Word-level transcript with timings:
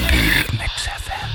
Bye. 0.00 0.29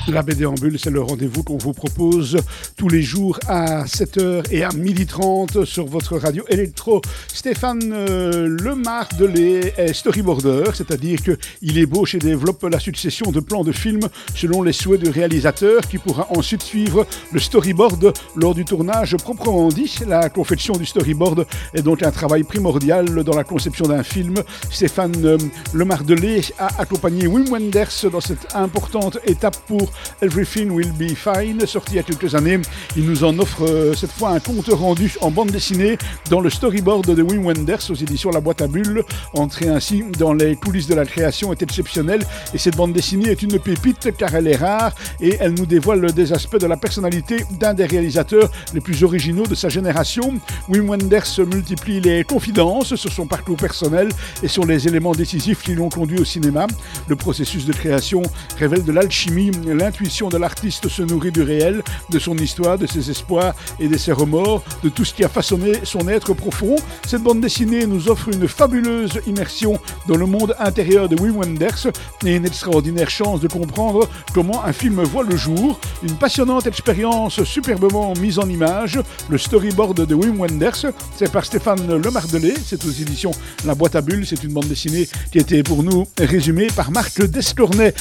La 0.07 0.21
BD 0.21 0.45
c'est 0.77 0.91
le 0.91 1.01
rendez-vous 1.01 1.41
qu'on 1.41 1.57
vous 1.57 1.73
propose 1.73 2.37
tous 2.77 2.89
les 2.89 3.01
jours 3.01 3.39
à 3.47 3.85
7h 3.85 4.45
et 4.51 4.63
à 4.63 4.69
12h30 4.69 5.65
sur 5.65 5.87
votre 5.87 6.17
radio 6.17 6.43
électro. 6.47 7.01
Stéphane 7.27 7.91
euh, 7.91 8.47
Lemardelé 8.47 9.73
est 9.77 9.93
storyboarder, 9.93 10.65
c'est-à-dire 10.75 11.19
qu'il 11.23 11.77
ébauche 11.79 12.13
et 12.13 12.19
développe 12.19 12.61
la 12.63 12.79
succession 12.79 13.31
de 13.31 13.39
plans 13.39 13.63
de 13.63 13.71
films 13.71 14.07
selon 14.35 14.61
les 14.61 14.73
souhaits 14.73 15.01
du 15.01 15.09
réalisateur 15.09 15.81
qui 15.87 15.97
pourra 15.97 16.27
ensuite 16.29 16.61
suivre 16.61 17.07
le 17.31 17.39
storyboard 17.39 18.13
lors 18.35 18.53
du 18.53 18.63
tournage 18.63 19.17
proprement 19.17 19.69
dit. 19.69 19.91
La 20.07 20.29
confection 20.29 20.73
du 20.75 20.85
storyboard 20.85 21.47
est 21.73 21.81
donc 21.81 22.03
un 22.03 22.11
travail 22.11 22.43
primordial 22.43 23.23
dans 23.23 23.35
la 23.35 23.43
conception 23.43 23.85
d'un 23.85 24.03
film. 24.03 24.35
Stéphane 24.69 25.25
euh, 25.25 25.37
Lemardelé 25.73 26.41
a 26.59 26.79
accompagné 26.79 27.25
Wim 27.25 27.45
Wenders 27.49 28.11
dans 28.11 28.21
cette 28.21 28.53
importante 28.53 29.17
étape 29.25 29.57
pour 29.67 29.94
Everything 30.21 30.69
Will 30.69 30.91
Be 30.91 31.13
Fine, 31.13 31.65
sorti 31.65 31.93
il 31.93 31.95
y 31.97 31.99
a 31.99 32.03
quelques 32.03 32.35
années. 32.35 32.59
Il 32.97 33.05
nous 33.05 33.23
en 33.23 33.37
offre 33.39 33.65
euh, 33.65 33.93
cette 33.93 34.11
fois 34.11 34.29
un 34.29 34.39
compte 34.39 34.67
rendu 34.69 35.13
en 35.21 35.31
bande 35.31 35.51
dessinée 35.51 35.97
dans 36.29 36.41
le 36.41 36.49
storyboard 36.49 37.13
de 37.13 37.21
Wim 37.21 37.45
Wenders 37.45 37.89
aux 37.89 37.95
éditions 37.95 38.31
La 38.31 38.41
Boîte 38.41 38.61
à 38.61 38.67
Bulles. 38.67 39.03
Entrer 39.33 39.69
ainsi 39.69 40.03
dans 40.17 40.33
les 40.33 40.55
coulisses 40.55 40.87
de 40.87 40.95
la 40.95 41.05
création 41.05 41.51
est 41.51 41.61
exceptionnel 41.61 42.21
et 42.53 42.57
cette 42.57 42.75
bande 42.75 42.93
dessinée 42.93 43.29
est 43.29 43.41
une 43.41 43.59
pépite 43.59 44.15
car 44.17 44.35
elle 44.35 44.47
est 44.47 44.55
rare 44.55 44.93
et 45.21 45.37
elle 45.39 45.53
nous 45.53 45.65
dévoile 45.65 46.11
des 46.11 46.33
aspects 46.33 46.59
de 46.59 46.67
la 46.67 46.77
personnalité 46.77 47.45
d'un 47.59 47.73
des 47.73 47.85
réalisateurs 47.85 48.51
les 48.73 48.81
plus 48.81 49.03
originaux 49.03 49.45
de 49.45 49.55
sa 49.55 49.69
génération. 49.69 50.33
Wim 50.69 50.89
Wenders 50.89 51.39
multiplie 51.45 52.01
les 52.01 52.23
confidences 52.23 52.95
sur 52.95 53.11
son 53.11 53.27
parcours 53.27 53.57
personnel 53.57 54.09
et 54.43 54.47
sur 54.47 54.65
les 54.65 54.87
éléments 54.87 55.13
décisifs 55.13 55.61
qui 55.61 55.75
l'ont 55.75 55.89
conduit 55.89 56.19
au 56.19 56.25
cinéma. 56.25 56.67
Le 57.07 57.15
processus 57.15 57.65
de 57.65 57.73
création 57.73 58.21
révèle 58.57 58.83
de 58.83 58.91
l'alchimie, 58.91 59.51
l'intuition 59.85 60.29
de 60.29 60.37
l'artiste 60.37 60.89
se 60.89 61.03
nourrit 61.03 61.31
du 61.31 61.43
réel, 61.43 61.83
de 62.09 62.17
son 62.17 62.35
histoire, 62.37 62.79
de 62.79 62.87
ses 62.87 63.11
espoirs 63.11 63.53
et 63.79 63.87
de 63.87 63.97
ses 63.97 64.13
remords, 64.13 64.63
de 64.83 64.89
tout 64.89 65.05
ce 65.05 65.13
qui 65.13 65.23
a 65.23 65.29
façonné 65.29 65.73
son 65.83 66.07
être 66.07 66.33
profond. 66.33 66.75
Cette 67.05 67.21
bande 67.21 67.39
dessinée 67.39 67.85
nous 67.85 68.09
offre 68.09 68.29
une 68.29 68.47
fabuleuse 68.47 69.19
immersion 69.27 69.79
dans 70.07 70.17
le 70.17 70.25
monde 70.25 70.55
intérieur 70.57 71.07
de 71.07 71.15
Wim 71.21 71.37
Wenders 71.37 71.91
et 72.25 72.35
une 72.35 72.47
extraordinaire 72.47 73.11
chance 73.11 73.41
de 73.41 73.47
comprendre 73.47 74.09
comment 74.33 74.65
un 74.65 74.73
film 74.73 75.03
voit 75.03 75.23
le 75.23 75.37
jour. 75.37 75.79
Une 76.01 76.15
passionnante 76.15 76.65
expérience 76.65 77.43
superbement 77.43 78.15
mise 78.19 78.39
en 78.39 78.49
image. 78.49 78.99
Le 79.29 79.37
storyboard 79.37 80.03
de 80.07 80.15
Wim 80.15 80.39
Wenders, 80.39 80.87
c'est 81.15 81.31
par 81.31 81.45
Stéphane 81.45 81.85
Lemardelet, 81.95 82.55
c'est 82.65 82.83
aux 82.85 82.91
éditions 82.91 83.33
La 83.65 83.75
Boîte 83.75 83.95
à 83.95 84.01
Bulles, 84.01 84.25
c'est 84.25 84.43
une 84.43 84.53
bande 84.53 84.67
dessinée 84.67 85.07
qui 85.31 85.37
a 85.37 85.41
été 85.41 85.61
pour 85.61 85.83
nous 85.83 86.07
résumée 86.17 86.69
par 86.75 86.89
Marc 86.89 87.21
Descornet. 87.21 87.93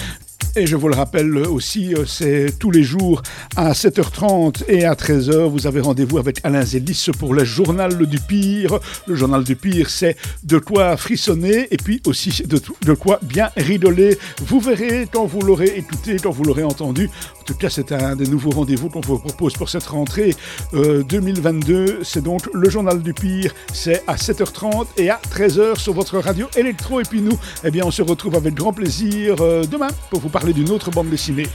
Et 0.56 0.68
je 0.68 0.76
vous 0.76 0.86
le 0.86 0.94
rappelle 0.94 1.36
aussi, 1.36 1.94
euh, 1.94 2.04
c'est 2.06 2.56
tous 2.60 2.70
les 2.70 2.84
jours 2.84 3.24
à 3.56 3.72
7h30 3.72 4.62
et 4.68 4.84
à 4.84 4.94
13h. 4.94 5.48
Vous 5.48 5.66
avez 5.66 5.80
rendez-vous 5.80 6.18
avec 6.18 6.38
Alain 6.44 6.62
Zélis 6.62 7.08
pour 7.18 7.34
le 7.34 7.42
journal 7.42 8.06
du 8.06 8.20
pire. 8.20 8.78
Le 9.08 9.16
journal 9.16 9.42
du 9.42 9.56
pire, 9.56 9.90
c'est 9.90 10.16
de 10.44 10.58
quoi 10.58 10.96
frissonner 10.96 11.66
et 11.72 11.76
puis 11.76 12.00
aussi 12.06 12.44
de, 12.44 12.94
quoi 12.94 13.18
bien 13.22 13.50
rigoler. 13.56 14.16
Vous 14.46 14.60
verrez 14.60 15.08
quand 15.12 15.26
vous 15.26 15.40
l'aurez 15.40 15.72
écouté, 15.76 16.18
quand 16.22 16.30
vous 16.30 16.44
l'aurez 16.44 16.62
entendu. 16.62 17.10
En 17.40 17.44
tout 17.44 17.54
cas, 17.54 17.68
c'est 17.68 17.90
un 17.90 18.14
des 18.14 18.28
nouveaux 18.28 18.50
rendez-vous 18.50 18.88
qu'on 18.90 19.00
vous 19.00 19.18
propose 19.18 19.54
pour 19.54 19.68
cette 19.68 19.86
rentrée 19.86 20.36
2022. 20.72 21.74
Euh, 21.74 22.00
c'est 22.04 22.22
donc 22.22 22.48
le 22.54 22.70
journal 22.70 23.02
du 23.02 23.12
pire. 23.12 23.52
C'est 23.72 24.04
à 24.06 24.14
7h30 24.14 24.86
et 24.98 25.10
à 25.10 25.20
13h 25.32 25.80
sur 25.80 25.94
votre 25.94 26.16
radio 26.18 26.46
électro. 26.56 27.00
Et 27.00 27.04
puis 27.04 27.20
nous, 27.20 27.36
eh 27.64 27.72
bien, 27.72 27.84
on 27.84 27.90
se 27.90 28.02
retrouve 28.02 28.36
avec 28.36 28.54
grand 28.54 28.72
plaisir 28.72 29.36
euh, 29.40 29.64
demain 29.64 29.88
pour 30.10 30.20
vous 30.20 30.28
parler 30.44 30.52
d'une 30.62 30.72
autre 30.72 30.90
bande 30.90 31.08
dessinée. 31.08 31.46